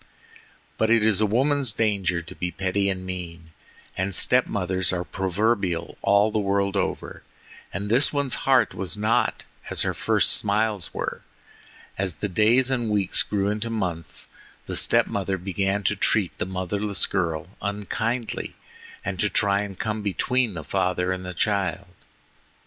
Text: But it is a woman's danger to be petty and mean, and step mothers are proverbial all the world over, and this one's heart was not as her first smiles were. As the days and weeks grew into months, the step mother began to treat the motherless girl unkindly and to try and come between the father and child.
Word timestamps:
But 0.79 0.89
it 0.89 1.05
is 1.05 1.21
a 1.21 1.27
woman's 1.27 1.71
danger 1.71 2.23
to 2.23 2.33
be 2.33 2.49
petty 2.49 2.89
and 2.89 3.05
mean, 3.05 3.51
and 3.95 4.15
step 4.15 4.47
mothers 4.47 4.91
are 4.91 5.03
proverbial 5.03 5.95
all 6.01 6.31
the 6.31 6.39
world 6.39 6.75
over, 6.75 7.21
and 7.71 7.87
this 7.87 8.11
one's 8.11 8.33
heart 8.49 8.73
was 8.73 8.97
not 8.97 9.43
as 9.69 9.83
her 9.83 9.93
first 9.93 10.31
smiles 10.31 10.91
were. 10.91 11.21
As 11.99 12.15
the 12.15 12.27
days 12.27 12.71
and 12.71 12.89
weeks 12.89 13.21
grew 13.21 13.49
into 13.49 13.69
months, 13.69 14.25
the 14.65 14.75
step 14.75 15.05
mother 15.05 15.37
began 15.37 15.83
to 15.83 15.95
treat 15.95 16.35
the 16.39 16.47
motherless 16.47 17.05
girl 17.05 17.49
unkindly 17.61 18.55
and 19.05 19.19
to 19.19 19.29
try 19.29 19.61
and 19.61 19.77
come 19.77 20.01
between 20.01 20.55
the 20.55 20.63
father 20.63 21.11
and 21.11 21.31
child. 21.37 21.85